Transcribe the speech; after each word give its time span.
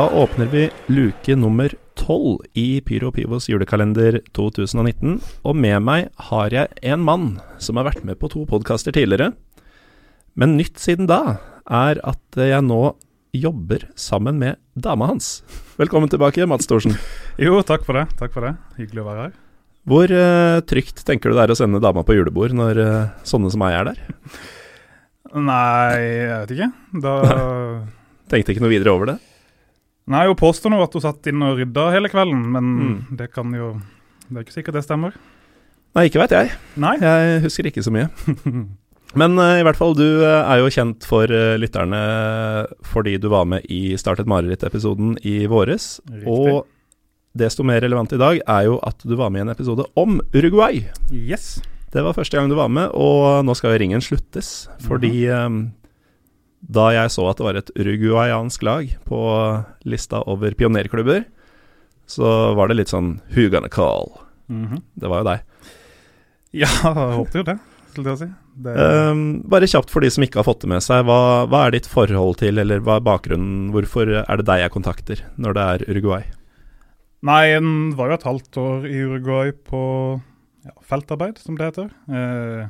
Da 0.00 0.06
åpner 0.08 0.46
vi 0.46 0.70
luke 0.86 1.34
nummer 1.36 1.74
tolv 1.94 2.38
i 2.56 2.80
Pyro 2.80 3.10
Pivos 3.12 3.50
julekalender 3.50 4.14
2019. 4.32 5.18
Og 5.44 5.58
med 5.60 5.76
meg 5.84 6.06
har 6.30 6.54
jeg 6.56 6.72
en 6.88 7.02
mann 7.04 7.26
som 7.60 7.76
har 7.76 7.84
vært 7.90 8.06
med 8.08 8.16
på 8.16 8.30
to 8.32 8.46
podkaster 8.48 8.96
tidligere. 8.96 9.34
Men 10.40 10.56
nytt 10.56 10.80
siden 10.80 11.10
da 11.10 11.36
er 11.68 12.00
at 12.00 12.40
jeg 12.40 12.64
nå 12.64 12.80
jobber 13.44 13.84
sammen 13.92 14.40
med 14.40 14.56
dama 14.72 15.10
hans. 15.12 15.42
Velkommen 15.76 16.08
tilbake, 16.08 16.48
Mats 16.48 16.70
Thorsen. 16.70 16.96
Jo, 17.36 17.60
takk 17.60 17.84
for 17.84 18.00
det. 18.00 18.08
Takk 18.16 18.32
for 18.32 18.48
det. 18.48 18.56
Hyggelig 18.80 19.04
å 19.04 19.08
være 19.12 19.26
her. 19.26 19.38
Hvor 19.84 20.16
uh, 20.16 20.64
trygt 20.64 21.04
tenker 21.04 21.28
du 21.28 21.36
det 21.36 21.44
er 21.44 21.52
å 21.52 21.60
sende 21.60 21.84
dama 21.84 22.08
på 22.08 22.16
julebord 22.16 22.56
når 22.56 22.86
uh, 22.86 23.00
sånne 23.28 23.52
som 23.52 23.60
meg 23.60 23.82
er 23.82 23.92
der? 23.92 24.04
Nei, 25.36 25.96
jeg 26.24 26.36
vet 26.38 26.56
ikke. 26.56 26.74
Da 27.04 27.18
Tenkte 28.32 28.54
ikke 28.54 28.64
noe 28.64 28.78
videre 28.80 28.96
over 28.96 29.12
det. 29.12 29.24
Nei, 30.10 30.24
hun 30.26 30.36
påstår 30.38 30.72
nå 30.74 30.80
at 30.82 30.94
hun 30.96 31.04
satt 31.04 31.26
inn 31.30 31.42
og 31.46 31.58
rydda 31.60 31.84
hele 31.94 32.10
kvelden, 32.10 32.42
men 32.54 32.70
Mm. 32.80 33.16
det 33.16 33.30
kan 33.32 33.52
jo 33.54 33.76
Det 34.30 34.36
er 34.36 34.44
ikke 34.44 34.56
sikkert 34.58 34.74
det 34.78 34.84
stemmer. 34.86 35.14
Nei, 35.94 36.04
ikke 36.08 36.20
veit 36.22 36.30
jeg. 36.34 36.50
Nei. 36.78 36.96
Jeg 37.02 37.40
husker 37.42 37.66
ikke 37.66 37.82
så 37.82 37.90
mye. 37.94 38.08
Men 39.18 39.34
uh, 39.42 39.58
i 39.58 39.64
hvert 39.66 39.74
fall, 39.74 39.90
du 39.98 40.04
eh, 40.22 40.44
er 40.46 40.60
jo 40.62 40.68
kjent 40.70 41.02
for 41.02 41.26
uh, 41.26 41.56
lytterne 41.58 41.98
fordi 42.86 43.16
du 43.18 43.26
var 43.32 43.42
med 43.50 43.64
i 43.66 43.96
Start 43.98 44.20
et 44.22 44.28
mareritt-episoden 44.30 45.16
i 45.26 45.48
våres. 45.50 45.96
Riktig. 46.06 46.30
Og 46.30 46.68
desto 47.34 47.66
mer 47.66 47.82
relevant 47.82 48.12
i 48.14 48.20
dag 48.22 48.38
er 48.46 48.68
jo 48.68 48.78
at 48.86 49.02
du 49.02 49.16
var 49.18 49.30
med 49.34 49.42
i 49.42 49.46
en 49.48 49.50
episode 49.50 49.82
om 49.98 50.20
Uruguay. 50.30 50.84
Yes. 51.10 51.56
Det 51.90 52.04
var 52.06 52.14
første 52.14 52.38
gang 52.38 52.46
du 52.50 52.54
var 52.54 52.70
med, 52.70 52.92
og 52.94 53.42
nå 53.46 53.54
skal 53.58 53.74
jo 53.74 53.80
ringen 53.82 54.02
sluttes. 54.02 54.68
Fordi 54.86 55.24
eh, 55.26 55.48
da 56.60 56.90
jeg 56.92 57.12
så 57.14 57.26
at 57.30 57.40
det 57.40 57.46
var 57.46 57.58
et 57.58 57.70
uruguayansk 57.78 58.64
lag 58.66 58.90
på 59.08 59.20
lista 59.88 60.20
over 60.28 60.54
pionerklubber, 60.58 61.24
så 62.10 62.52
var 62.58 62.68
det 62.68 62.80
litt 62.80 62.92
sånn 62.92 63.20
Who 63.34 63.48
gonna 63.48 63.68
call? 63.68 64.12
-hmm. 64.50 64.82
Det 64.94 65.08
var 65.08 65.22
jo 65.22 65.24
deg. 65.24 65.40
Ja, 66.52 66.68
jeg 66.82 67.16
håper 67.16 67.38
jo 67.38 67.44
det, 67.46 67.58
skulle 67.92 68.10
jeg 68.10 68.18
si. 68.18 68.30
Det, 68.60 68.74
Um, 68.76 69.42
bare 69.48 69.68
kjapt 69.70 69.90
for 69.90 70.00
de 70.00 70.10
som 70.10 70.24
ikke 70.24 70.42
har 70.42 70.44
fått 70.44 70.60
det 70.60 70.68
med 70.68 70.82
seg. 70.82 71.06
Hva, 71.06 71.46
hva 71.48 71.66
er 71.66 71.70
ditt 71.70 71.86
forhold 71.86 72.36
til, 72.42 72.58
eller 72.58 72.82
hva 72.84 72.98
er 72.98 73.06
bakgrunnen? 73.06 73.70
Hvorfor 73.72 74.10
er 74.20 74.36
det 74.36 74.46
deg 74.46 74.60
jeg 74.60 74.74
kontakter 74.74 75.22
når 75.40 75.56
det 75.56 75.62
er 75.62 75.84
Uruguay? 75.88 76.26
Nei, 77.22 77.52
en 77.56 77.94
var 77.96 78.10
jo 78.10 78.18
et 78.18 78.28
halvt 78.28 78.58
år 78.60 78.84
i 78.88 79.00
Uruguay 79.04 79.52
på 79.52 79.82
ja, 80.66 80.74
feltarbeid, 80.84 81.38
som 81.40 81.56
det 81.56 81.70
heter. 81.70 81.88
Eh, 82.08 82.68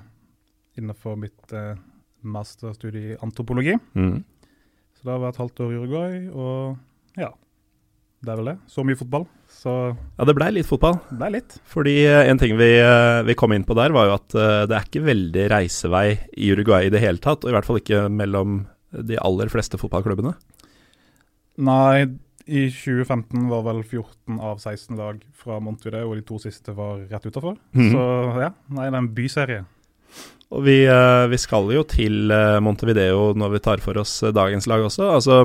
innenfor 0.78 1.18
mitt 1.18 1.54
eh, 1.54 1.74
masterstudie 2.22 3.14
i 3.14 3.18
antropologi. 3.24 3.76
Mm. 3.94 4.22
Så 4.98 5.06
da 5.08 5.16
var 5.16 5.30
jeg 5.30 5.36
et 5.36 5.42
halvt 5.44 5.62
år 5.64 5.70
i 5.72 5.78
Uruguay, 5.80 6.18
og 6.32 7.20
ja. 7.20 7.30
Det 8.20 8.28
er 8.28 8.36
vel 8.36 8.50
det. 8.50 8.56
Så 8.68 8.82
mye 8.84 8.98
fotball. 9.00 9.22
Så 9.48 9.72
Ja, 10.18 10.24
det 10.28 10.34
blei 10.36 10.50
litt 10.52 10.68
fotball. 10.68 10.98
det 11.08 11.24
er 11.24 11.32
litt. 11.38 11.54
Fordi 11.64 11.94
eh, 12.04 12.28
en 12.28 12.36
ting 12.36 12.52
vi, 12.58 12.68
eh, 12.76 13.22
vi 13.24 13.32
kom 13.34 13.54
inn 13.56 13.64
på 13.64 13.72
der, 13.78 13.94
var 13.96 14.10
jo 14.10 14.16
at 14.18 14.34
eh, 14.36 14.66
det 14.68 14.76
er 14.76 14.84
ikke 14.84 15.06
veldig 15.06 15.46
reisevei 15.54 16.18
i 16.36 16.50
Uruguay 16.52 16.86
i 16.86 16.92
det 16.92 17.00
hele 17.00 17.16
tatt. 17.16 17.46
Og 17.46 17.48
i 17.48 17.54
hvert 17.56 17.64
fall 17.64 17.80
ikke 17.80 18.02
mellom 18.12 18.66
de 18.92 19.16
aller 19.24 19.48
fleste 19.48 19.80
fotballklubbene. 19.80 20.34
Nei, 21.64 22.10
i 22.44 22.66
2015 22.68 23.48
var 23.48 23.64
vel 23.70 23.80
14 23.86 24.36
av 24.36 24.60
16 24.60 24.96
lag 25.00 25.20
fra 25.40 25.56
Montevideo, 25.62 26.10
og 26.10 26.20
de 26.20 26.24
to 26.28 26.38
siste 26.42 26.74
var 26.76 27.00
rett 27.08 27.24
utafor. 27.24 27.56
Mhm. 27.72 27.90
Så 27.94 28.04
ja, 28.44 28.52
nei, 28.68 28.84
det 28.90 28.94
er 28.94 29.00
en 29.00 29.14
byserie. 29.16 29.64
Og 30.50 30.64
vi, 30.66 30.82
eh, 30.90 31.24
vi 31.30 31.38
skal 31.38 31.68
jo 31.70 31.84
til 31.86 32.30
eh, 32.34 32.58
Montevideo 32.62 33.30
når 33.38 33.52
vi 33.54 33.62
tar 33.62 33.82
for 33.84 34.00
oss 34.02 34.18
eh, 34.24 34.34
dagens 34.34 34.66
lag 34.70 34.82
også. 34.86 35.10
Altså 35.14 35.42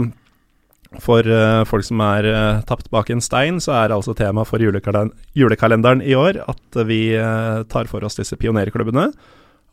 for 1.03 1.27
folk 1.67 1.83
som 1.83 1.99
er 2.05 2.25
tapt 2.69 2.87
bak 2.93 3.09
en 3.11 3.19
stein, 3.19 3.57
så 3.59 3.73
er 3.75 3.91
altså 3.91 4.13
tema 4.15 4.45
for 4.47 4.63
julekalen 4.63 5.09
julekalenderen 5.35 5.99
i 5.99 6.13
år 6.15 6.37
at 6.45 6.77
vi 6.87 7.09
tar 7.67 7.89
for 7.91 8.05
oss 8.07 8.15
disse 8.15 8.37
pionerklubbene. 8.39 9.09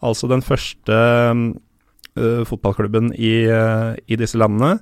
Altså 0.03 0.27
den 0.27 0.43
første 0.43 0.97
uh, 2.19 2.43
fotballklubben 2.49 3.13
i, 3.15 3.47
uh, 3.47 3.95
i 4.11 4.19
disse 4.19 4.41
landene. 4.41 4.81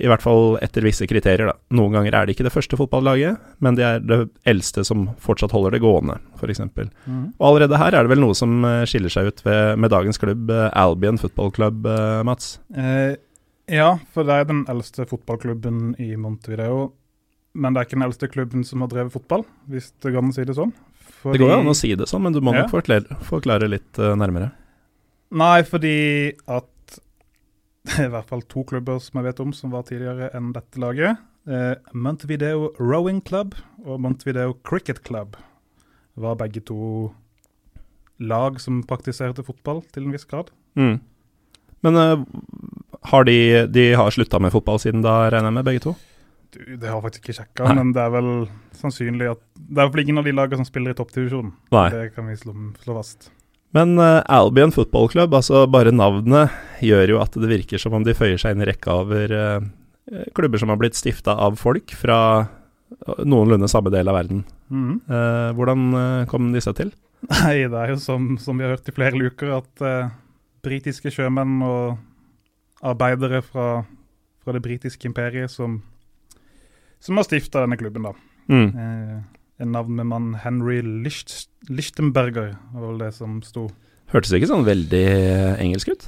I 0.00 0.08
hvert 0.08 0.22
fall 0.24 0.54
etter 0.64 0.84
visse 0.86 1.04
kriterier, 1.08 1.50
da. 1.50 1.54
Noen 1.76 1.92
ganger 1.92 2.14
er 2.16 2.26
det 2.28 2.32
ikke 2.36 2.46
det 2.46 2.52
første 2.54 2.76
fotballaget, 2.80 3.36
men 3.60 3.76
det 3.76 3.84
er 3.84 3.98
det 4.00 4.18
eldste 4.48 4.84
som 4.88 5.10
fortsatt 5.20 5.52
holder 5.52 5.74
det 5.76 5.82
gående, 5.84 6.16
f.eks. 6.40 6.62
Og 6.64 7.44
allerede 7.50 7.76
her 7.82 7.92
er 7.98 8.06
det 8.06 8.12
vel 8.14 8.22
noe 8.24 8.36
som 8.38 8.64
eh, 8.64 8.84
skiller 8.88 9.12
seg 9.12 9.28
ut 9.28 9.42
ved, 9.44 9.76
med 9.82 9.92
dagens 9.92 10.16
klubb, 10.22 10.48
eh, 10.54 10.70
Albion 10.80 11.20
Football 11.20 11.52
Club, 11.52 11.84
eh, 11.90 12.22
Mats? 12.24 12.54
Eh, 12.72 13.18
ja, 13.70 13.90
for 14.14 14.24
det 14.24 14.38
er 14.40 14.48
den 14.48 14.62
eldste 14.72 15.04
fotballklubben 15.10 15.92
i 16.00 16.14
Montevideo. 16.16 16.88
Men 17.52 17.74
det 17.74 17.80
er 17.82 17.88
ikke 17.90 17.98
den 17.98 18.06
eldste 18.06 18.28
klubben 18.30 18.64
som 18.64 18.80
har 18.86 18.88
drevet 18.92 19.12
fotball, 19.12 19.44
hvis 19.68 19.90
det 20.00 20.14
går 20.14 20.22
an 20.24 20.30
å 20.32 20.38
si 20.38 20.44
det 20.48 20.56
sånn. 20.56 20.72
Fordi, 21.20 21.36
Det 21.36 21.44
går 21.44 21.56
an 21.58 21.68
å 21.74 21.76
si 21.76 21.92
det 21.98 22.06
sånn, 22.08 22.22
men 22.24 22.32
du 22.32 22.40
må 22.40 22.54
Ja. 22.54 22.62
nok 22.62 22.72
forklare, 22.72 23.18
forklare 23.28 23.68
litt 23.68 23.98
nærmere. 23.98 24.52
Nei, 25.30 25.60
fordi 25.68 26.32
at 26.48 26.69
i 28.04 28.10
hvert 28.12 28.28
fall 28.28 28.42
to 28.50 28.64
klubber 28.68 29.00
som 29.02 29.20
jeg 29.20 29.30
vet 29.30 29.42
om 29.42 29.52
som 29.56 29.72
var 29.72 29.86
tidligere 29.88 30.30
enn 30.36 30.52
dette 30.56 30.80
laget. 30.82 31.20
Eh, 31.48 31.74
Montevideo 31.96 32.70
Rowing 32.78 33.22
Club 33.24 33.56
og 33.86 34.02
Montevideo 34.04 34.58
Cricket 34.66 35.02
Club 35.06 35.38
var 36.20 36.36
begge 36.40 36.60
to 36.68 37.10
lag 38.20 38.60
som 38.60 38.82
praktiserte 38.84 39.44
fotball 39.46 39.80
til 39.94 40.04
en 40.04 40.12
viss 40.12 40.28
grad. 40.28 40.52
Mm. 40.76 41.00
Men 41.80 41.96
uh, 41.96 42.20
har 43.08 43.24
de, 43.24 43.66
de 43.72 43.86
har 43.96 44.12
slutta 44.12 44.38
med 44.42 44.52
fotball 44.52 44.80
siden 44.82 45.00
da, 45.04 45.30
regner 45.32 45.48
jeg 45.48 45.56
med, 45.56 45.68
begge 45.70 45.84
to? 45.86 45.94
Du, 46.50 46.60
det 46.76 46.84
har 46.84 46.98
jeg 46.98 47.06
faktisk 47.06 47.24
ikke 47.24 47.38
sjekka, 47.38 47.72
men 47.78 47.94
det 47.96 48.02
er 48.02 48.12
vel 48.12 48.30
sannsynlig 48.76 49.30
at 49.30 49.40
Det 49.54 49.80
er 49.80 50.00
i 50.00 50.02
ingen 50.02 50.20
av 50.20 50.26
de 50.26 50.34
lagene 50.34 50.60
som 50.60 50.68
spiller 50.68 50.92
i 50.92 50.98
toppdivisjonen. 50.98 51.52
Det 51.70 52.10
kan 52.16 52.26
vi 52.28 52.36
slå, 52.36 52.52
slå 52.82 52.96
fast. 52.98 53.30
Men 53.76 53.98
uh, 53.98 54.22
Albion 54.26 54.72
Football 54.74 55.08
Club, 55.08 55.34
altså 55.34 55.66
bare 55.70 55.92
navnet, 55.94 56.54
gjør 56.82 57.14
jo 57.14 57.20
at 57.22 57.36
det 57.38 57.50
virker 57.50 57.78
som 57.78 57.94
om 57.94 58.06
de 58.06 58.16
føyer 58.16 58.40
seg 58.40 58.56
inn 58.56 58.64
i 58.64 58.70
rekka 58.70 58.96
over 59.04 59.34
uh, 59.34 59.68
klubber 60.34 60.58
som 60.58 60.72
har 60.72 60.80
blitt 60.80 60.98
stifta 60.98 61.36
av 61.38 61.54
folk 61.60 61.92
fra 61.94 62.18
eh, 62.42 63.20
noenlunde 63.22 63.68
samme 63.70 63.92
del 63.94 64.10
av 64.10 64.16
verden. 64.18 64.42
Mm. 64.72 64.96
Uh, 65.06 65.50
hvordan 65.54 66.26
kom 66.30 66.50
disse 66.54 66.72
til? 66.74 66.90
Nei, 67.28 67.68
det 67.70 67.78
er 67.78 67.92
jo 67.92 68.00
som, 68.02 68.32
som 68.42 68.58
vi 68.58 68.66
har 68.66 68.74
hørt 68.74 68.90
i 68.90 68.96
flere 68.96 69.18
luker, 69.20 69.52
at 69.60 69.84
britiske 70.64 71.12
sjømenn 71.14 71.60
og 71.62 72.00
arbeidere 72.82 73.42
fra, 73.44 73.84
fra 74.40 74.54
det 74.56 74.62
britiske 74.64 75.06
imperiet 75.06 75.52
som, 75.52 75.78
som 76.98 77.20
har 77.20 77.28
stifta 77.28 77.62
denne 77.62 77.78
klubben, 77.78 78.08
da. 78.08 78.16
Mm. 78.50 79.20
En 79.60 79.72
navn 79.74 79.94
med 79.98 80.06
mann 80.08 80.34
Henry 80.40 80.80
Licht, 80.82 81.48
Lichtenberger, 81.68 82.54
var 82.72 82.86
vel 82.88 82.98
det 83.02 83.10
som 83.14 83.42
sto. 83.44 83.66
Hørtes 84.10 84.32
ikke 84.32 84.48
sånn 84.48 84.64
veldig 84.66 85.02
eh, 85.06 85.60
engelsk 85.60 85.92
ut? 85.92 86.06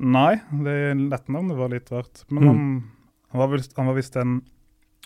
Nei, 0.00 0.36
det 0.64 0.76
lettnavnet 1.00 1.56
var 1.58 1.72
litt 1.72 1.88
rart. 1.92 2.24
Men 2.28 2.42
Mm. 2.44 2.48
han, 2.50 2.84
han 3.32 3.40
var 3.40 3.64
han 3.76 3.86
var 3.90 3.94
visst 3.96 4.16
en 4.20 4.40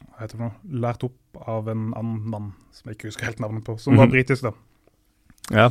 hva 0.04 0.24
heter 0.24 0.38
det 0.38 0.44
nå, 0.48 0.52
lært 0.82 1.04
opp 1.06 1.38
av 1.46 1.68
en 1.70 1.92
annen 1.94 2.24
mann 2.28 2.48
som 2.74 2.88
jeg 2.90 2.96
ikke 2.98 3.08
husker 3.12 3.28
helt 3.30 3.40
navnet 3.40 3.64
på, 3.64 3.76
som 3.78 3.94
var 3.96 4.06
Mhm. 4.08 4.12
britisk, 4.12 4.42
da. 4.42 4.52
Ja. 5.54 5.70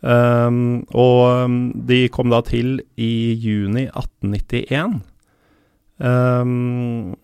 Um, 0.00 0.86
og 0.94 1.44
um, 1.44 1.72
de 1.86 2.08
kom 2.08 2.30
da 2.30 2.40
til 2.46 2.80
i 2.96 3.34
juni 3.34 3.88
1891. 3.90 5.00
Um, 5.98 7.16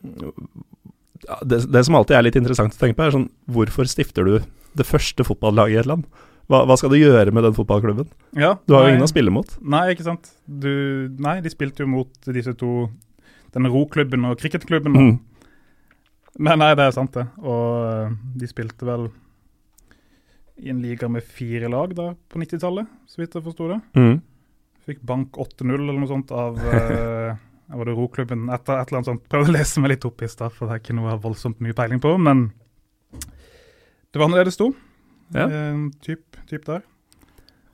det, 1.46 1.64
det 1.72 1.82
som 1.86 1.96
alltid 1.98 2.18
er 2.18 2.26
litt 2.26 2.38
interessant 2.38 2.76
å 2.76 2.80
tenke 2.80 2.98
på, 2.98 3.06
er 3.06 3.14
sånn 3.14 3.30
Hvorfor 3.50 3.88
stifter 3.90 4.26
du 4.28 4.38
det 4.74 4.86
første 4.88 5.26
fotballaget 5.26 5.76
i 5.76 5.82
et 5.84 5.90
land? 5.90 6.06
hva, 6.50 6.62
hva 6.68 6.76
skal 6.76 6.92
du 6.92 6.98
gjøre 6.98 7.32
med 7.32 7.46
den 7.46 7.56
fotballklubben? 7.56 8.08
Ja, 8.36 8.54
Du 8.66 8.76
har 8.76 8.84
jo 8.84 8.94
ingen 8.94 9.06
å 9.06 9.10
spille 9.10 9.32
mot. 9.32 9.48
Nei, 9.60 9.86
ikke 9.94 10.06
sant. 10.06 10.28
Du, 10.44 11.08
nei, 11.22 11.38
de 11.44 11.52
spilte 11.52 11.84
jo 11.84 11.90
mot 11.90 12.28
disse 12.36 12.52
to, 12.60 12.88
denne 13.54 13.72
roklubben 13.72 14.26
og 14.28 14.36
cricketklubben. 14.42 14.98
Mm. 14.98 15.14
Men 16.44 16.60
nei, 16.60 16.72
det 16.76 16.88
er 16.88 16.96
sant, 16.96 17.14
det. 17.16 17.24
Og 17.40 17.86
eh, 17.88 18.16
de 18.42 18.50
spilte 18.50 18.88
vel 18.88 19.08
i 20.60 20.70
en 20.70 20.82
liga 20.84 21.08
med 21.10 21.24
fire 21.24 21.70
lag 21.72 21.94
da 21.96 22.12
på 22.30 22.38
90-tallet, 22.42 22.90
så 23.10 23.22
vidt 23.22 23.34
jeg 23.34 23.46
forsto 23.46 23.70
det. 23.72 23.80
Mm. 23.96 24.20
Fikk 24.84 25.00
bank 25.06 25.40
8-0 25.40 25.72
eller 25.78 25.96
noe 25.96 26.10
sånt 26.10 26.30
av 26.34 26.60
uh, 26.60 27.32
var 27.72 27.88
det 27.88 27.96
roklubben. 27.96 28.48
Etter 28.52 28.78
et 28.78 28.88
eller 28.90 29.00
annet 29.00 29.10
sånt. 29.12 29.28
Prøvde 29.30 29.52
å 29.52 29.56
lese 29.56 29.82
meg 29.82 29.94
litt 29.94 30.08
opp 30.08 30.24
i 30.24 30.30
stad, 30.30 30.54
for 30.54 30.68
det 30.68 30.76
er 30.76 30.82
ikke 30.82 30.96
noe 30.96 31.08
jeg 31.08 31.16
har 31.16 31.22
voldsomt 31.24 31.62
mye 31.64 31.76
peiling 31.76 32.02
på. 32.02 32.16
Men 32.20 32.48
det 34.12 34.20
var 34.20 34.30
nå 34.30 34.38
det 34.38 34.48
det 34.50 34.56
sto. 34.56 34.72
Ja. 35.34 35.46
Eh, 35.48 35.86
typ, 36.04 36.38
typ 36.50 36.66
der. 36.68 36.84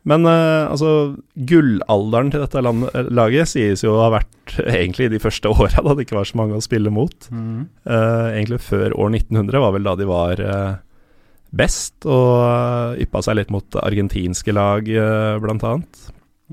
Men 0.09 0.25
eh, 0.25 0.65
altså, 0.71 1.17
gullalderen 1.37 2.31
til 2.33 2.45
dette 2.45 2.63
land, 2.65 2.87
eh, 2.89 3.11
laget 3.13 3.51
sies 3.51 3.85
jo 3.85 3.99
å 3.99 4.05
ha 4.07 4.13
vært 4.15 4.55
egentlig 4.79 5.11
de 5.13 5.21
første 5.21 5.53
åra, 5.53 5.83
da 5.85 5.97
det 5.97 6.07
ikke 6.07 6.17
var 6.17 6.31
så 6.31 6.41
mange 6.41 6.57
å 6.57 6.65
spille 6.65 6.93
mot. 6.95 7.29
Eh, 7.29 8.29
egentlig 8.39 8.63
før 8.65 8.97
år 8.97 9.13
1900 9.19 9.67
var 9.67 9.77
vel 9.77 9.91
da 9.91 9.97
de 10.01 10.09
var 10.09 10.45
best, 11.51 12.07
og 12.07 12.29
uh, 12.47 13.01
yppa 13.03 13.25
seg 13.27 13.41
litt 13.41 13.49
mot 13.51 13.79
argentinske 13.83 14.55
lag, 14.55 14.87
uh, 14.87 15.35
blant 15.43 15.65
annet. 15.67 16.03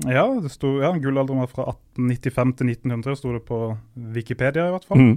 Ja, 0.06 0.26
det 0.40 0.52
sto, 0.54 0.76
ja, 0.82 0.92
gullalderen 0.94 1.40
var 1.42 1.48
fra 1.50 1.64
1895 1.72 2.52
til 2.60 2.68
1900, 2.70 3.16
sto 3.18 3.32
det 3.34 3.40
på 3.48 3.58
Wikipedia 4.14 4.68
i 4.68 4.74
hvert 4.76 4.84
fall. 4.86 5.00
Mm. 5.02 5.16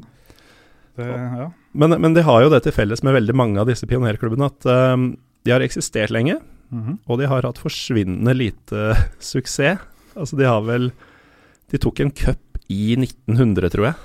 Det, 0.97 1.09
ja. 1.37 1.45
Men, 1.77 1.95
men 2.01 2.15
de 2.17 2.23
har 2.25 2.41
jo 2.43 2.49
det 2.51 2.63
til 2.65 2.73
felles 2.75 3.03
med 3.05 3.13
veldig 3.15 3.35
mange 3.37 3.61
av 3.61 3.69
disse 3.69 3.85
pionerklubbene, 3.87 4.49
at 4.49 4.65
um, 4.97 5.05
de 5.45 5.53
har 5.53 5.63
eksistert 5.65 6.13
lenge, 6.13 6.39
Mhm. 6.71 7.01
og 7.11 7.17
de 7.19 7.25
har 7.27 7.43
hatt 7.43 7.57
forsvinnende 7.59 8.31
lite 8.31 8.93
suksess. 9.19 9.81
Altså, 10.15 10.37
de 10.39 10.45
har 10.47 10.61
vel 10.63 10.85
De 11.67 11.77
tok 11.83 11.99
en 11.99 12.11
cup 12.15 12.57
i 12.71 12.95
1900, 12.95 13.69
tror 13.73 13.85
jeg. 13.89 13.95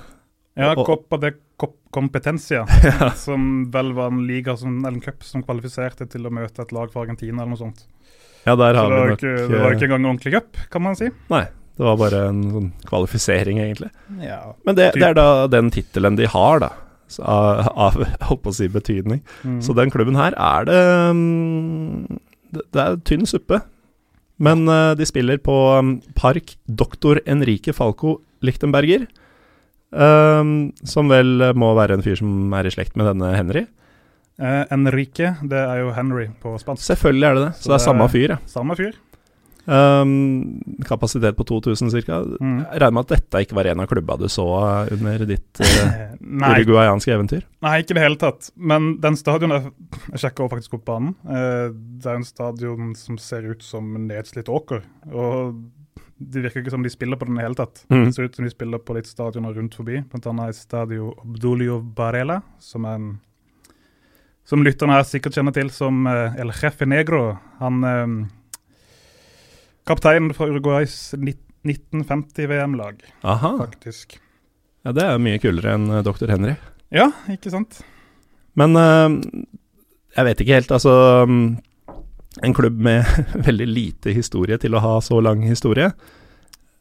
ja 0.58 0.72
Copa 0.74 1.16
de 1.22 1.30
Competencia, 1.94 2.64
ja. 2.84 3.10
som 3.14 3.70
vel 3.70 3.92
var 3.94 4.10
en 4.10 4.26
liga 4.26 4.56
som, 4.58 4.80
eller 4.84 4.98
en 4.98 5.00
cup 5.00 5.22
som 5.22 5.42
kvalifiserte 5.46 6.08
til 6.10 6.26
å 6.26 6.30
møte 6.34 6.62
et 6.66 6.72
lag 6.74 6.90
fra 6.90 7.04
Argentina 7.06 7.42
eller 7.44 7.54
noe 7.54 7.62
sånt. 7.62 7.86
Ja, 8.46 8.54
der 8.54 8.78
har 8.78 8.90
vi 8.90 8.96
nok 8.96 9.18
ikke, 9.18 9.36
det 9.50 9.58
var 9.58 9.72
eh, 9.72 9.76
ikke 9.76 9.86
engang 9.88 10.02
en 10.04 10.10
ordentlig 10.12 10.32
cup, 10.36 10.58
kan 10.70 10.84
man 10.84 10.96
si. 10.98 11.08
Nei, 11.32 11.42
det 11.76 11.84
var 11.84 11.96
bare 11.98 12.20
en 12.30 12.42
sånn 12.54 12.68
kvalifisering, 12.86 13.58
egentlig. 13.64 13.90
Ja. 14.22 14.40
Men 14.68 14.78
det, 14.78 14.92
det 14.94 15.08
er 15.08 15.16
da 15.18 15.28
den 15.50 15.72
tittelen 15.74 16.18
de 16.18 16.28
har, 16.30 16.62
da. 16.62 16.70
så 17.10 17.26
Av, 17.26 17.66
av 17.74 17.98
holdt 18.28 18.44
på 18.44 18.52
å 18.54 18.56
si 18.56 18.70
betydning. 18.70 19.24
Mm. 19.42 19.58
Så 19.66 19.74
den 19.76 19.90
klubben 19.94 20.18
her 20.18 20.36
er 20.38 20.68
det 20.68 20.80
mm, 21.18 22.20
Det, 22.54 22.80
er 22.80 23.00
tynn 23.08 23.26
suppe. 23.26 23.60
Men 24.38 24.64
eh, 24.70 24.94
de 24.96 25.08
spiller 25.08 25.42
på 25.42 25.56
mm, 25.82 25.94
Park 26.14 26.54
Doktor 26.64 27.20
Enrique 27.26 27.74
Falco 27.74 28.20
Lichtenberger. 28.46 29.08
ehm, 29.96 30.72
som 30.84 31.08
vel 31.08 31.50
må 31.56 31.74
være 31.74 31.96
en 31.96 32.02
fyr 32.04 32.18
som 32.20 32.52
er 32.54 32.68
i 32.68 32.72
slekt 32.74 32.94
med 32.96 33.08
denne 33.10 33.34
Henry. 33.34 33.66
Eh, 34.36 34.62
Enrique, 34.74 35.32
det 35.48 35.60
er 35.62 35.80
jo 35.80 35.92
Henry 35.96 36.28
på 36.42 36.56
spansk. 36.60 36.84
Selvfølgelig 36.84 37.28
er 37.28 37.36
det 37.38 37.44
det. 37.46 37.52
Så, 37.56 37.62
Så 37.62 37.72
det 37.72 37.76
er 37.78 37.84
samme 37.86 38.08
fyr, 38.12 38.32
ja. 38.34 38.38
Samme 38.52 38.76
fyr. 38.76 38.96
Um, 39.66 40.60
kapasitet 40.86 41.34
på 41.36 41.44
2000 41.44 41.90
ca. 41.90 42.20
Mm. 42.38 42.60
Jeg 42.62 42.80
regner 42.82 42.94
med 42.94 43.06
at 43.08 43.14
dette 43.16 43.40
ikke 43.42 43.56
var 43.58 43.66
en 43.66 43.80
av 43.82 43.88
klubba 43.90 44.14
du 44.20 44.28
så 44.30 44.44
under 44.94 45.24
ditt 45.26 45.60
uh, 45.62 46.12
uruguayanske 46.22 47.10
eventyr? 47.10 47.42
nei, 47.66 47.80
ikke 47.82 47.96
i 47.96 47.98
det 47.98 48.04
hele 48.04 48.20
tatt. 48.20 48.52
Men 48.54 48.92
den 49.02 49.18
stadion 49.18 49.56
Jeg, 49.56 49.72
jeg 50.12 50.22
sjekka 50.22 50.46
faktisk 50.52 50.78
opp 50.78 50.86
banen. 50.86 51.16
Uh, 51.26 51.74
det 51.74 52.12
er 52.12 52.20
en 52.20 52.28
stadion 52.28 52.94
som 52.98 53.18
ser 53.18 53.48
ut 53.50 53.66
som 53.66 53.90
nedslitt 54.06 54.52
åker. 54.52 54.84
Og 55.10 55.58
det 56.16 56.46
virker 56.46 56.62
ikke 56.62 56.72
som 56.72 56.84
de 56.84 56.92
spiller 56.92 57.18
på 57.18 57.26
den 57.26 57.36
i 57.36 57.42
det 57.42 57.48
hele 57.48 57.58
tatt. 57.58 57.82
Mm. 57.90 58.06
Det 58.06 58.14
ser 58.14 58.30
ut 58.30 58.38
som 58.38 58.46
de 58.46 58.54
spiller 58.54 58.80
på 58.80 58.94
litt 58.96 59.10
stadioner 59.10 59.56
rundt 59.56 59.74
forbi. 59.76 59.98
Er 60.00 60.52
Stadio 60.56 61.10
Obdulio 61.24 61.80
Barela, 61.80 62.38
som 62.62 62.86
er 62.86 63.00
en 63.00 63.10
Som 64.46 64.62
lytterne 64.62 64.94
her 64.94 65.02
sikkert 65.06 65.34
kjenner 65.34 65.54
til 65.54 65.72
som 65.74 66.06
eh, 66.06 66.36
El 66.38 66.52
Jefe 66.54 66.86
Negro. 66.86 67.34
Han 67.58 67.82
eh, 67.82 68.06
Kapteinen 69.86 70.32
fra 70.34 70.46
Uruguays 70.50 71.14
1950-VM-lag, 71.18 73.02
faktisk. 73.22 74.20
Ja, 74.86 74.92
det 74.94 75.02
er 75.02 75.22
mye 75.22 75.38
kulere 75.42 75.74
enn 75.74 75.90
eh, 75.90 76.04
Dr. 76.06 76.30
Henry. 76.30 76.54
Ja, 76.94 77.10
ikke 77.32 77.50
sant? 77.50 77.80
Men 78.56 78.78
jeg 78.78 80.24
vet 80.28 80.38
ikke 80.40 80.54
helt, 80.56 80.70
altså 80.72 80.92
mm, 81.28 81.56
En 82.46 82.54
klubb 82.56 82.78
med 82.80 83.04
veldig 83.48 83.66
lite 83.66 84.14
historie 84.14 84.56
til 84.62 84.78
å 84.78 84.80
ha 84.84 84.94
så 85.04 85.18
lang 85.20 85.42
historie. 85.44 85.90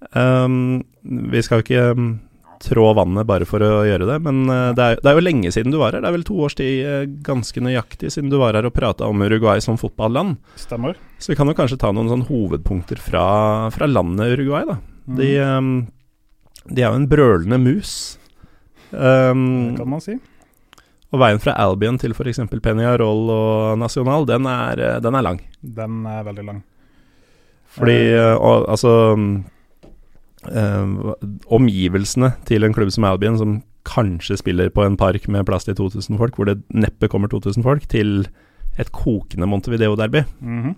Vi 0.06 1.42
skal 1.44 1.60
jo 1.60 1.66
ikke 1.66 1.84
mm, 1.98 2.14
trå 2.64 2.86
vannet 2.98 3.28
bare 3.28 3.46
for 3.50 3.64
å 3.66 3.84
gjøre 3.88 4.08
det, 4.10 4.18
men 4.26 4.44
eh, 4.50 4.70
det, 4.78 4.84
er, 4.86 5.00
det 5.04 5.10
er 5.12 5.18
jo 5.20 5.24
lenge 5.26 5.52
siden 5.54 5.74
du 5.74 5.80
var 5.82 5.96
her. 5.96 6.04
Det 6.04 6.10
er 6.12 6.16
vel 6.18 6.26
to 6.28 6.38
års 6.46 6.56
tid 6.60 6.86
eh, 6.86 7.06
ganske 7.26 7.64
nøyaktig 7.64 8.12
siden 8.14 8.30
du 8.32 8.38
var 8.42 8.56
her 8.58 8.68
og 8.70 8.74
prata 8.76 9.08
om 9.10 9.22
Uruguay 9.26 9.62
som 9.64 9.78
fotballand. 9.82 10.38
Stemmer. 10.60 11.00
Så 11.20 11.32
vi 11.34 11.38
kan 11.40 11.48
jo 11.52 11.56
kanskje 11.58 11.80
ta 11.82 11.92
noen 11.96 12.12
sånn 12.12 12.28
hovedpunkter 12.30 13.02
fra, 13.02 13.26
fra 13.76 13.90
landet 13.90 14.36
Uruguay, 14.38 14.66
da. 14.70 14.78
Mm. 15.06 15.18
De, 15.20 15.32
um, 15.42 15.74
de 16.72 16.82
er 16.82 16.88
jo 16.90 17.00
en 17.02 17.10
brølende 17.12 17.60
mus. 17.62 17.92
Um, 18.92 19.44
Det 19.76 19.82
kan 19.84 19.90
man 19.92 20.02
si. 20.04 20.16
og 21.14 21.20
veien 21.22 21.40
fra 21.40 21.54
Albion 21.62 21.98
til 22.02 22.12
f.eks. 22.16 22.40
Peñarol 22.64 23.30
og 23.32 23.78
Nacional, 23.80 24.26
den 24.30 24.48
er, 24.50 24.80
eh, 24.82 25.00
den 25.04 25.16
er 25.16 25.24
lang. 25.26 25.42
Den 25.62 26.02
er 26.10 26.24
veldig 26.28 26.46
lang. 26.48 26.64
Fordi 27.76 27.96
Eh. 27.96 28.16
eh, 28.16 28.36
og, 28.40 28.66
altså 28.72 29.16
mm, 29.20 29.30
eh, 29.38 29.55
Omgivelsene 31.52 32.34
til 32.48 32.64
en 32.68 32.74
klubb 32.76 32.92
som 32.94 33.06
Albion, 33.08 33.38
som 33.40 33.56
kanskje 33.86 34.38
spiller 34.40 34.72
på 34.74 34.84
en 34.86 34.98
park 34.98 35.28
med 35.32 35.46
plass 35.46 35.68
til 35.68 35.76
2000 35.78 36.18
folk, 36.18 36.36
hvor 36.40 36.46
det 36.50 36.58
neppe 36.74 37.10
kommer 37.12 37.30
2000 37.30 37.64
folk, 37.66 37.86
til 37.92 38.28
et 38.82 38.90
kokende 38.92 39.48
Montevideo-derby. 39.48 40.26
Mhm. 40.42 40.76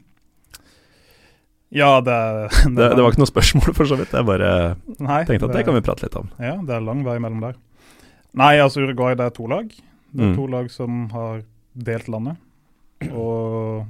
Ja, 1.75 1.99
det, 1.99 2.13
er- 2.13 2.47
Det, 2.77 2.89
det 2.95 3.03
var 3.03 3.11
ikke 3.11 3.19
noe 3.23 3.27
spørsmål, 3.31 3.73
for 3.75 3.83
så 3.89 3.97
vidt. 3.99 4.13
Jeg 4.15 4.25
bare 4.27 4.51
Nei, 5.03 5.23
tenkte 5.27 5.49
at 5.49 5.55
det 5.57 5.65
kan 5.67 5.75
vi 5.75 5.81
prate 5.83 6.05
litt 6.05 6.15
om. 6.15 6.29
Ja, 6.39 6.53
det 6.63 6.75
er 6.77 6.83
lang 6.85 7.01
vei 7.03 7.17
mellom 7.19 7.41
der. 7.43 7.57
Nei, 8.37 8.53
altså 8.63 8.83
Uruguay 8.85 9.15
det 9.19 9.25
er 9.25 9.33
to 9.35 9.47
lag. 9.51 9.67
Det 9.67 10.23
er 10.23 10.29
Mm. 10.31 10.35
to 10.37 10.45
lag 10.47 10.69
som 10.71 11.09
har 11.11 11.41
delt 11.75 12.07
landet. 12.07 12.37
Og 13.11 13.85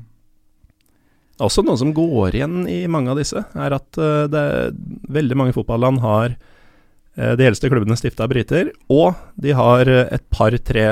Også 1.44 1.64
noe 1.66 1.78
som 1.78 1.94
går 1.94 2.36
igjen 2.36 2.64
i 2.70 2.80
mange 2.90 3.12
av 3.14 3.20
disse, 3.20 3.44
er 3.54 3.76
at 3.76 4.00
eh, 4.02 4.26
det 4.32 4.42
er 4.42 4.78
veldig 5.14 5.38
mange 5.38 5.56
fotballand 5.56 6.02
har 6.02 6.34
eh, 6.34 7.34
de 7.38 7.46
eldste 7.46 7.70
klubbene 7.70 7.98
stifta 8.00 8.26
av 8.26 8.34
briter, 8.34 8.72
og 8.90 9.14
de 9.38 9.54
har 9.58 9.90
eh, 9.92 10.08
et 10.18 10.26
par-tre 10.34 10.88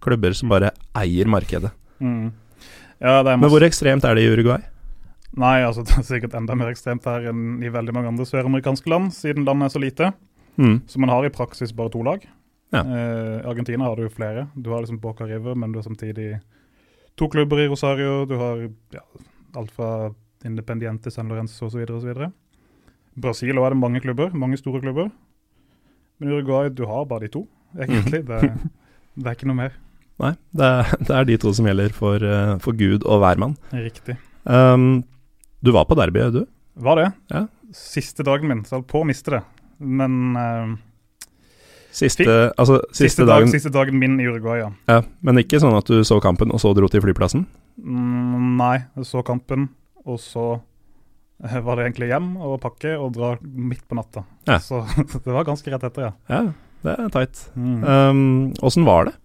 klubber 0.00 0.36
som 0.36 0.52
bare 0.52 0.72
eier 0.96 1.28
markedet. 1.28 1.74
mm. 2.00 2.30
Ja, 3.00 3.22
det 3.24 3.38
Men 3.40 3.48
hvor 3.48 3.64
ekstremt 3.64 4.04
er 4.04 4.12
det 4.14 4.26
i 4.26 4.28
Uruguay? 4.28 4.60
Nei, 5.40 5.62
altså 5.64 5.82
det 5.86 5.94
er 5.96 6.04
sikkert 6.04 6.34
enda 6.36 6.56
mer 6.58 6.72
ekstremt 6.72 7.06
her 7.08 7.30
enn 7.30 7.62
i 7.64 7.72
veldig 7.72 7.94
mange 7.96 8.10
andre 8.12 8.26
søramerikanske 8.28 8.92
land, 8.92 9.14
siden 9.16 9.46
landet 9.48 9.70
er 9.70 9.74
så 9.74 9.80
lite. 9.80 10.10
Mm. 10.60 10.82
Så 10.90 11.00
man 11.00 11.12
har 11.12 11.24
i 11.24 11.32
praksis 11.32 11.72
bare 11.76 11.92
to 11.94 12.02
lag. 12.04 12.26
Ja. 12.70 12.82
Eh, 12.84 13.48
Argentina 13.48 13.88
har 13.88 13.96
du 13.96 14.08
flere. 14.12 14.48
Du 14.54 14.70
har 14.70 14.82
liksom 14.82 15.00
Boca 15.00 15.24
River, 15.24 15.54
men 15.54 15.72
du 15.72 15.78
har 15.78 15.86
samtidig 15.86 16.40
to 17.16 17.28
klubber 17.28 17.60
i 17.60 17.68
Rosario. 17.68 18.26
Du 18.26 18.36
har 18.36 18.68
ja, 18.92 19.04
alt 19.58 19.72
fra 19.74 20.10
Independiente, 20.46 21.10
San 21.12 21.28
Lorenzo 21.28 21.68
osv. 21.68 21.82
osv. 21.84 22.26
Brasil 23.20 23.58
òg 23.58 23.68
er 23.68 23.74
det 23.74 23.80
mange 23.80 24.00
klubber, 24.04 24.32
mange 24.36 24.58
store 24.60 24.80
klubber. 24.82 25.10
Men 26.20 26.32
Uruguay, 26.32 26.70
du 26.72 26.84
har 26.88 27.06
bare 27.08 27.26
de 27.26 27.34
to, 27.36 27.44
egentlig. 27.78 28.22
Det, 28.28 28.40
det 29.16 29.26
er 29.26 29.36
ikke 29.36 29.48
noe 29.50 29.60
mer. 29.62 29.78
Nei, 30.20 30.34
det 30.56 30.66
er, 30.66 30.90
det 31.06 31.14
er 31.16 31.28
de 31.30 31.38
to 31.40 31.52
som 31.56 31.68
gjelder 31.68 31.94
for, 31.96 32.20
eh, 32.20 32.56
for 32.60 32.76
Gud 32.76 33.06
og 33.08 33.22
hvermann. 33.22 33.56
Riktig. 33.72 34.18
Um, 34.44 35.02
du 35.64 35.72
var 35.76 35.88
på 35.88 35.96
derbyet, 35.98 36.36
du? 36.36 36.44
Var 36.80 37.00
det. 37.00 37.08
Ja. 37.32 37.46
Siste 37.76 38.24
dagen 38.26 38.50
min, 38.50 38.62
så 38.64 38.76
jeg 38.76 38.80
holdt 38.80 38.92
på 38.92 39.02
å 39.02 39.08
miste 39.08 39.36
det. 39.36 39.42
Men 39.80 40.20
uh, 40.36 40.78
Siste, 41.90 42.24
altså, 42.54 42.78
siste, 42.92 43.02
siste, 43.02 43.24
dag, 43.24 43.40
dagen 43.40 43.50
siste 43.50 43.70
dagen 43.74 43.96
min 43.98 44.20
i 44.22 44.26
Uruguay, 44.28 44.60
ja. 44.62 44.68
ja, 44.86 45.00
Men 45.26 45.40
ikke 45.42 45.58
sånn 45.58 45.74
at 45.74 45.88
du 45.90 46.04
så 46.06 46.20
kampen 46.22 46.52
og 46.54 46.62
så 46.62 46.70
dro 46.76 46.86
til 46.90 47.02
flyplassen? 47.02 47.42
Mm, 47.82 48.29
nei, 48.60 48.74
jeg 48.96 49.08
så 49.08 49.22
kampen, 49.26 49.68
og 50.04 50.18
så 50.22 50.44
eh, 51.44 51.58
var 51.64 51.76
det 51.80 51.88
egentlig 51.88 52.10
hjem 52.12 52.34
og 52.38 52.58
pakke 52.62 52.94
og 53.00 53.14
dra 53.16 53.34
midt 53.42 53.86
på 53.88 53.96
natta. 53.98 54.24
Ja. 54.48 54.58
Så 54.62 54.82
det 55.24 55.32
var 55.34 55.48
ganske 55.48 55.72
rett 55.72 55.86
etter, 55.90 56.10
ja. 56.10 56.12
Ja, 56.30 56.42
det 56.84 56.96
er 56.98 57.12
tight. 57.16 57.42
Mm. 57.56 57.82
Um, 57.84 58.84
var 58.88 59.10
det? 59.10 59.16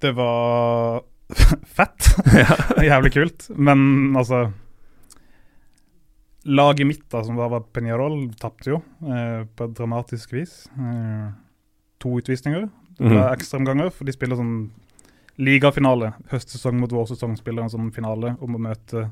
Det 0.00 0.14
var 0.16 1.02
fett. 1.76 2.12
Jævlig 2.90 3.12
kult. 3.16 3.50
Men 3.56 4.16
altså 4.16 4.46
Laget 6.48 6.86
mitt, 6.88 7.02
da, 7.12 7.20
som 7.24 7.36
da 7.36 7.50
var 7.52 7.66
Peñarol, 7.76 8.30
tapte 8.40 8.70
jo 8.72 8.78
eh, 9.04 9.42
på 9.44 9.66
et 9.68 9.74
dramatisk 9.76 10.32
vis. 10.32 10.54
Eh, 10.72 11.26
to 12.00 12.14
utvisninger. 12.16 12.64
Det 12.96 13.04
Mhm. 13.10 13.16
er 13.20 13.34
ekstraomganger, 13.36 13.90
for 13.92 14.04
de 14.08 14.12
spiller 14.12 14.36
sånn 14.40 14.70
ligafinale. 15.40 16.12
Høstsesong 16.30 16.78
mot 16.80 16.92
vårsesong 16.92 17.36
spiller 17.38 17.64
en 17.64 17.72
sånn 17.72 17.92
finale 17.94 18.34
om 18.44 18.56
å 18.56 18.62
møte 18.68 19.08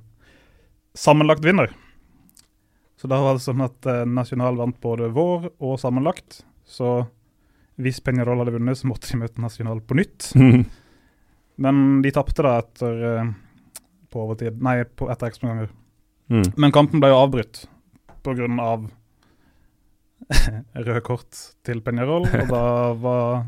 sammenlagt 0.99 1.44
vinner. 1.44 1.73
Så 2.99 3.08
da 3.11 3.20
var 3.23 3.37
det 3.37 3.44
sånn 3.44 3.62
at 3.62 3.87
eh, 3.87 4.04
Nasjonal 4.11 4.58
vant 4.58 4.78
både 4.82 5.11
vår 5.14 5.52
og 5.54 5.78
sammenlagt. 5.80 6.42
Så 6.66 7.06
hvis 7.78 8.00
Peñarol 8.02 8.42
hadde 8.42 8.56
vunnet, 8.56 8.80
så 8.80 8.90
måtte 8.90 9.11
de 9.12 9.20
møte 9.20 9.42
Nasjonal 9.42 9.82
på 9.87 9.99
nytt. 10.00 10.32
Men 11.62 12.00
de 12.02 12.14
tapte 12.14 12.44
da 12.47 12.56
etter 12.62 13.04
eh, 13.12 13.30
på 14.11 14.25
overtid, 14.25 14.58
nei, 14.64 14.80
på, 14.85 15.08
etter 15.12 15.30
ekstraomganger. 15.30 15.70
Mm. 16.28 16.49
Men 16.61 16.75
kampen 16.75 17.02
ble 17.02 17.12
jo 17.12 17.20
avbrutt 17.23 17.64
pga. 18.26 18.49
Av 18.61 18.88
røde 20.88 21.00
kort 21.06 21.38
til 21.64 21.80
Peñarol, 21.87 22.26
og 22.26 22.50
da 22.50 22.64
var 23.00 23.47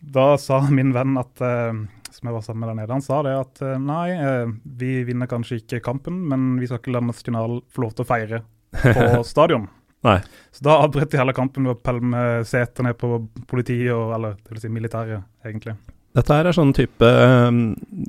Da 0.00 0.38
sa 0.38 0.60
min 0.70 0.94
venn 0.96 1.18
at 1.20 1.44
eh, 1.44 1.82
som 2.10 2.28
jeg 2.28 2.36
var 2.36 2.44
sammen 2.44 2.64
med 2.64 2.72
der 2.72 2.80
nede, 2.82 2.96
han 2.96 3.04
sa 3.04 3.20
det 3.26 3.36
at 3.38 3.62
eh, 3.64 3.76
nei, 3.82 4.06
eh, 4.16 4.54
vi 4.80 5.02
vinner 5.08 5.30
kanskje 5.30 5.60
ikke 5.60 5.82
kampen, 5.84 6.22
men 6.30 6.54
vi 6.60 6.68
skal 6.68 6.80
ikke 6.82 6.96
la 6.96 7.04
National 7.04 7.60
få 7.70 7.84
lov 7.86 7.94
til 7.94 8.06
å 8.06 8.10
feire 8.10 8.42
på 8.80 9.22
stadion. 9.32 9.68
Nei. 10.06 10.16
Så 10.56 10.64
da 10.64 10.78
avbrøt 10.80 11.12
de 11.12 11.20
hele 11.20 11.36
kampen 11.36 11.68
ved 11.68 11.76
å 11.76 11.80
pælme 11.84 12.20
seter 12.48 12.86
ned 12.86 12.96
på 13.00 13.18
politiet, 13.50 13.92
og, 13.92 14.14
eller 14.16 14.38
det 14.40 14.54
vil 14.54 14.62
si 14.62 14.72
militæret, 14.72 15.26
egentlig. 15.44 15.76
Dette 16.16 16.34
her 16.34 16.48
er 16.48 16.56
sånn 16.56 16.72
type 16.74 17.06
um, 17.06 17.60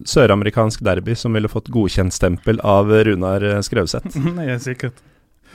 søramerikansk 0.09 0.81
derby 0.87 1.13
som 1.19 1.35
ville 1.37 1.51
fått 1.51 1.69
godkjentstempel 1.69 2.63
av 2.65 2.89
Runar 3.05 3.43
Skrauseth. 3.67 4.15
Nei, 4.39 4.47
sikkert. 4.63 5.03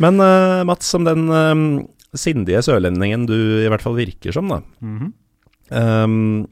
Men 0.02 0.20
uh, 0.20 0.60
Mats, 0.68 0.92
som 0.92 1.08
den 1.08 1.24
um, 1.32 1.64
sindige 2.14 2.60
sørlendingen 2.62 3.24
du 3.26 3.34
i 3.64 3.70
hvert 3.72 3.82
fall 3.82 3.96
virker 3.98 4.36
som, 4.36 4.52
da. 4.52 4.60
Mhm. 4.84 5.14
Um, 5.70 6.46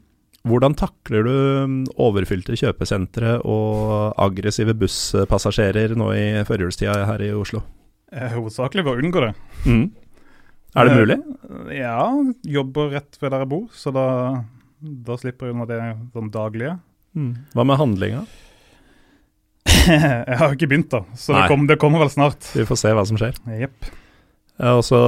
hvordan 0.45 0.75
takler 0.77 1.25
du 1.25 1.31
um, 1.65 1.75
overfylte 1.97 2.53
kjøpesentre 2.59 3.37
og 3.47 4.13
aggressive 4.21 4.75
busspassasjerer 4.77 5.95
nå 5.97 6.11
i 6.13 6.25
førjulstida 6.45 6.99
her 7.09 7.23
i 7.25 7.31
Oslo? 7.33 7.63
Eh, 8.13 8.29
Hovedsakelig 8.35 8.83
ved 8.85 8.91
å 8.93 9.01
unngå 9.01 9.23
det. 9.25 9.31
Mm. 9.65 9.85
Er 10.75 10.85
det 10.89 10.93
Eh, 10.93 10.99
mulig? 10.99 11.17
Ja, 11.79 11.97
jobber 12.43 12.91
rett 12.93 13.17
ved 13.21 13.31
der 13.33 13.41
jeg 13.45 13.49
bor, 13.55 13.65
så 13.73 13.93
da, 13.95 14.05
da 14.81 15.17
slipper 15.17 15.47
jeg 15.49 15.55
unna 15.55 15.65
det 15.69 15.79
sånn 16.13 16.29
daglige. 16.33 16.75
Mm. 17.15 17.31
Hva 17.55 17.65
med 17.65 17.79
handlinga? 17.79 18.25
jeg 19.87 20.37
har 20.39 20.53
ikke 20.53 20.69
begynt, 20.69 20.91
da, 20.93 21.01
så 21.17 21.33
det, 21.33 21.47
kom, 21.49 21.65
det 21.69 21.79
kommer 21.81 22.03
vel 22.03 22.11
snart. 22.13 22.51
Vi 22.53 22.67
får 22.67 22.79
se 22.83 22.93
hva 22.93 23.05
som 23.07 23.17
skjer. 23.19 23.37
Yep. 23.65 23.89
Og 24.75 24.83
så 24.87 24.99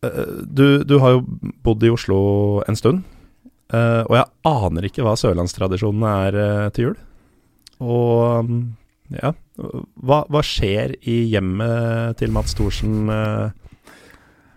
du, 0.00 0.82
du 0.84 0.98
har 1.02 1.16
jo 1.18 1.24
bodd 1.64 1.84
i 1.84 1.92
Oslo 1.92 2.18
en 2.68 2.78
stund, 2.78 3.02
eh, 3.72 4.02
og 4.06 4.14
jeg 4.16 4.28
aner 4.48 4.86
ikke 4.88 5.04
hva 5.04 5.16
sørlandstradisjonene 5.20 6.12
er 6.26 6.38
eh, 6.40 6.68
til 6.76 6.88
jul. 6.88 6.98
Og 7.80 8.48
mm, 8.48 8.62
ja, 9.20 9.32
hva, 9.60 10.22
hva 10.30 10.42
skjer 10.46 10.94
i 11.04 11.18
hjemmet 11.32 12.20
til 12.20 12.32
Mats 12.32 12.56
Thorsen 12.56 13.12
eh, 13.12 13.50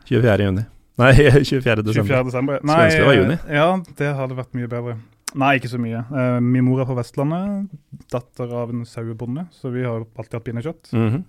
24. 0.08 0.48
juni? 0.48 0.64
Nei, 1.02 1.12
24. 1.18 1.82
desember. 1.82 2.06
24. 2.06 2.24
desember. 2.30 2.64
Nei, 2.70 2.84
det 2.94 3.04
var 3.08 3.18
juni. 3.18 3.38
Ja, 3.50 3.68
det 4.00 4.14
hadde 4.20 4.38
vært 4.38 4.56
mye 4.56 4.70
bedre. 4.70 4.96
Nei, 5.34 5.56
ikke 5.58 5.72
så 5.72 5.80
mye. 5.82 6.04
Eh, 6.06 6.40
min 6.46 6.68
mor 6.68 6.84
er 6.84 6.88
fra 6.88 7.00
Vestlandet, 7.00 7.72
datter 8.14 8.52
av 8.54 8.72
en 8.72 8.84
sauebonde, 8.86 9.48
så 9.56 9.72
vi 9.74 9.84
har 9.84 10.04
alltid 10.06 10.38
hatt 10.38 10.48
pinnekjøtt. 10.48 10.92
Mhm. 10.94 11.24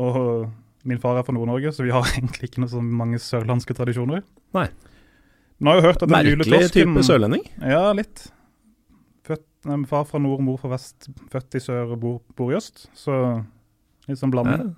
Og 0.00 0.46
min 0.88 1.00
far 1.02 1.18
er 1.18 1.26
fra 1.26 1.34
Nord-Norge, 1.36 1.72
så 1.74 1.86
vi 1.86 1.92
har 1.94 2.06
egentlig 2.16 2.50
ikke 2.50 2.62
noe 2.64 2.72
så 2.72 2.82
mange 2.82 3.20
sørlandske 3.22 3.76
tradisjoner. 3.78 4.24
Nei. 4.56 4.68
Men 5.62 5.70
har 5.70 5.80
jo 5.80 5.86
hørt 5.86 6.00
at 6.00 6.08
den 6.08 6.16
Merkelig 6.16 6.36
juletorsken 6.36 6.94
type 6.94 7.06
sørlending. 7.06 7.42
Ja, 7.62 7.84
litt. 7.94 8.24
Født, 9.28 9.46
nei, 9.70 9.78
far 9.90 10.06
fra 10.08 10.18
nord, 10.22 10.42
mor 10.42 10.58
fra 10.58 10.72
vest, 10.72 11.06
født 11.30 11.58
i 11.58 11.62
sør 11.62 11.94
og 11.94 12.00
bor, 12.02 12.16
bor 12.38 12.50
i 12.50 12.58
øst. 12.58 12.88
Så 12.98 13.14
litt 14.08 14.18
sånn 14.18 14.34
Ja. 14.34 14.72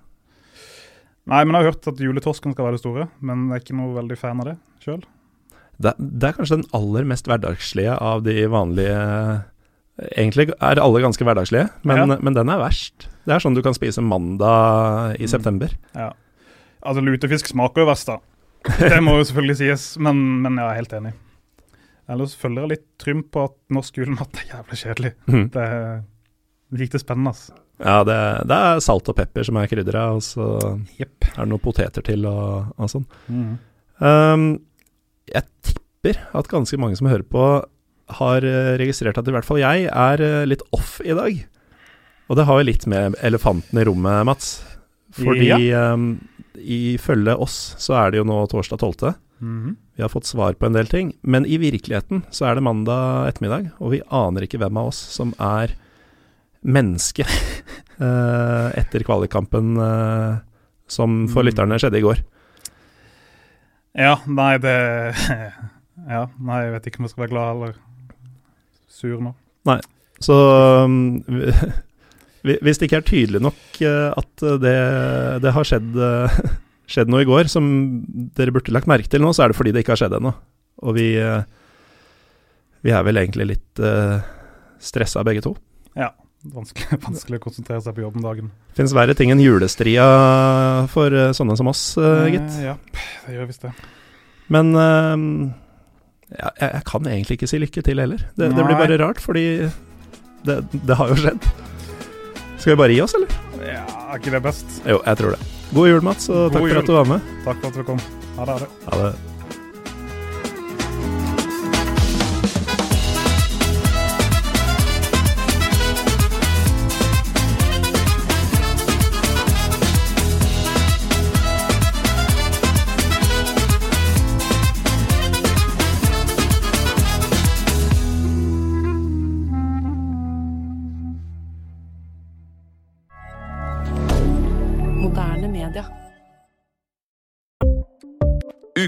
Nei, 1.24 1.40
men 1.40 1.56
jeg 1.56 1.62
har 1.62 1.70
hørt 1.70 1.86
at 1.88 2.00
juletorsken 2.04 2.52
skal 2.52 2.66
være 2.66 2.76
det 2.76 2.82
store, 2.82 3.08
men 3.24 3.46
jeg 3.48 3.56
er 3.56 3.62
ikke 3.62 3.76
noe 3.78 3.94
veldig 3.96 4.16
fan 4.20 4.42
av 4.42 4.50
det 4.50 4.58
sjøl. 4.84 5.00
Det, 5.80 5.94
det 5.96 6.28
er 6.28 6.36
kanskje 6.36 6.58
den 6.60 6.68
aller 6.76 7.06
mest 7.08 7.26
hverdagslige 7.30 7.96
av 7.96 8.20
de 8.26 8.44
vanlige 8.52 8.98
Egentlig 10.16 10.48
er 10.58 10.80
alle 10.82 11.00
ganske 11.04 11.22
hverdagslige, 11.24 11.68
men, 11.86 11.96
Ja. 12.10 12.18
men 12.20 12.34
den 12.34 12.48
er 12.50 12.58
verst. 12.58 13.08
Det 13.24 13.34
er 13.34 13.38
sånn 13.42 13.54
du 13.54 13.62
kan 13.62 13.74
spise 13.76 14.02
mandag 14.02 15.14
i 15.20 15.24
Mm. 15.24 15.28
september. 15.30 15.70
Ja. 15.94 16.12
Altså, 16.84 17.00
lutefisk 17.00 17.46
smaker 17.46 17.84
jo 17.84 17.86
verst, 17.86 18.06
da. 18.06 18.18
Det 18.80 18.98
må 19.04 19.18
jo 19.18 19.24
selvfølgelig 19.24 19.56
sies, 19.56 19.98
men, 19.98 20.42
men 20.42 20.56
jeg 20.56 20.66
er 20.66 20.74
helt 20.80 20.92
enig. 20.92 21.12
Ellers 22.08 22.34
følger 22.36 22.64
jeg 22.66 22.68
litt 22.74 22.86
trym 23.00 23.22
på 23.22 23.44
at 23.44 23.54
norsk 23.72 23.96
julemat 23.96 24.34
er 24.42 24.50
jævlig 24.56 24.78
kjedelig. 24.82 25.12
Mm. 25.28 25.44
Det 25.54 25.62
er 25.62 26.02
lite 26.72 26.98
spennende, 27.00 27.30
altså. 27.32 27.54
Ja, 27.80 28.04
det, 28.06 28.18
det 28.46 28.56
er 28.56 28.80
salt 28.84 29.08
og 29.08 29.16
pepper 29.16 29.44
som 29.46 29.56
er 29.56 29.66
krydderet, 29.66 30.14
og 30.14 30.22
så 30.22 30.44
yep. 31.00 31.24
er 31.32 31.40
det 31.44 31.48
noen 31.50 31.62
poteter 31.64 32.04
til 32.06 32.26
og, 32.26 32.72
og 32.78 32.90
sånn. 32.92 33.06
Mm. 33.28 33.54
Um, 34.04 34.44
jeg 35.32 35.42
tipper 35.62 36.20
at 36.34 36.48
ganske 36.52 36.78
mange 36.78 36.96
som 37.00 37.08
hører 37.08 37.24
på, 37.26 37.46
har 38.18 38.44
eh, 38.44 38.74
registrert 38.80 39.18
at 39.18 39.28
i 39.28 39.32
hvert 39.34 39.46
fall 39.48 39.58
jeg 39.62 39.86
er 39.88 40.20
eh, 40.20 40.44
litt 40.46 40.62
off 40.76 41.00
i 41.04 41.14
dag. 41.16 41.38
Og 42.28 42.36
det 42.38 42.44
har 42.48 42.60
jo 42.60 42.66
litt 42.68 42.86
med 42.88 43.16
elefanten 43.24 43.78
i 43.80 43.84
rommet, 43.84 44.24
Mats. 44.28 44.62
Fordi 45.14 45.50
um, 45.76 46.18
ifølge 46.58 47.36
oss 47.38 47.74
så 47.78 47.94
er 48.00 48.10
det 48.10 48.18
jo 48.22 48.24
nå 48.28 48.38
torsdag 48.50 48.80
12. 48.80 49.14
Mhm. 49.44 49.76
Vi 49.94 50.02
har 50.02 50.10
fått 50.10 50.26
svar 50.26 50.56
på 50.58 50.66
en 50.66 50.74
del 50.74 50.88
ting, 50.90 51.12
men 51.22 51.44
i 51.46 51.54
virkeligheten 51.62 52.24
så 52.34 52.48
er 52.48 52.56
det 52.58 52.64
mandag 52.66 53.28
ettermiddag, 53.28 53.68
og 53.78 53.92
vi 53.92 54.00
aner 54.10 54.42
ikke 54.42 54.58
hvem 54.58 54.80
av 54.80 54.88
oss 54.90 54.98
som 55.14 55.30
er 55.38 55.76
menneske 56.66 57.22
etter 58.80 59.04
kvalikkampen 59.06 59.76
som 60.90 61.14
for 61.30 61.44
Mm. 61.44 61.46
lytterne 61.46 61.78
skjedde 61.78 62.00
i 62.00 62.04
går. 62.04 62.24
Ja, 63.94 64.16
nei, 64.26 64.56
det 64.58 64.74
Ja, 66.10 66.26
nei, 66.42 66.58
jeg 66.64 66.72
vet 66.74 66.86
ikke 66.90 66.98
om 67.00 67.06
jeg 67.06 67.12
skal 67.14 67.22
være 67.28 67.32
glad 67.36 67.54
eller 67.54 67.76
sur 68.94 69.18
nå. 69.22 69.34
Så 70.24 70.34
um, 70.86 70.96
hvis 72.44 72.78
det 72.78 72.86
ikke 72.86 73.00
er 73.00 73.06
tydelig 73.08 73.40
nok 73.42 73.80
eh, 73.82 74.10
at 74.14 74.44
det, 74.62 74.74
det 75.42 75.52
har 75.56 75.66
skjedd, 75.68 75.96
eh, 75.98 76.36
skjedd 76.94 77.10
noe 77.12 77.24
i 77.24 77.28
går 77.28 77.50
som 77.50 77.66
dere 78.36 78.54
burde 78.54 78.72
lagt 78.76 78.88
merke 78.90 79.10
til 79.10 79.24
nå, 79.24 79.32
så 79.34 79.44
er 79.44 79.52
det 79.52 79.58
fordi 79.58 79.72
det 79.74 79.82
ikke 79.84 79.96
har 79.96 80.02
skjedd 80.04 80.16
ennå. 80.20 80.32
Og 80.84 80.96
vi, 80.96 81.08
eh, 81.18 81.42
vi 82.86 82.92
er 82.94 83.04
vel 83.06 83.20
egentlig 83.20 83.48
litt 83.54 83.82
uh, 83.82 84.20
stressa 84.84 85.24
begge 85.26 85.42
to. 85.44 85.54
Ja. 85.98 86.12
Vanskelig, 86.52 86.98
vanskelig 87.06 87.38
å 87.40 87.44
konsentrere 87.46 87.80
seg 87.80 87.94
på 87.96 88.02
jobb 88.04 88.18
om 88.20 88.24
dagen. 88.26 88.50
Fins 88.76 88.92
verre 88.96 89.14
ting 89.16 89.30
enn 89.32 89.40
julestria 89.40 90.04
for 90.92 91.14
eh, 91.16 91.30
sånne 91.36 91.56
som 91.56 91.70
oss, 91.72 91.84
eh, 91.96 92.26
gitt. 92.34 92.50
Eh, 92.60 92.66
Ja, 92.68 92.74
det 93.24 93.38
gjør 93.38 93.48
visst 93.48 93.64
det. 93.64 93.72
Men 94.52 94.74
eh, 94.76 95.14
ja, 95.16 95.63
jeg, 96.30 96.52
jeg 96.60 96.84
kan 96.88 97.10
egentlig 97.10 97.38
ikke 97.38 97.50
si 97.50 97.60
lykke 97.62 97.84
til 97.84 98.00
heller. 98.02 98.24
Det, 98.36 98.50
det 98.56 98.64
blir 98.64 98.78
bare 98.80 98.98
rart, 99.02 99.20
fordi 99.22 99.44
det, 100.48 100.58
det 100.72 100.96
har 101.00 101.12
jo 101.12 101.18
skjedd. 101.20 101.50
Skal 102.58 102.74
vi 102.74 102.80
bare 102.80 102.96
gi 102.96 103.02
oss, 103.04 103.14
eller? 103.18 103.36
Ja, 103.64 103.84
er 104.08 104.18
ikke 104.20 104.32
det 104.34 104.42
best? 104.44 104.80
Jo, 104.88 105.00
jeg 105.04 105.20
tror 105.20 105.36
det. 105.36 105.52
God 105.74 105.90
jul, 105.90 106.02
Mats, 106.06 106.28
og 106.32 106.50
takk 106.54 106.64
jul. 106.64 106.72
for 106.72 106.80
at 106.84 106.90
du 106.90 106.96
var 106.96 107.12
med. 107.16 107.30
Takk 107.44 107.62
for 107.62 107.70
at 107.72 107.78
du 107.80 107.86
kom. 107.92 108.02
Ha 108.38 108.50
det. 108.50 108.72
Ha 108.88 109.00
det. 109.04 109.33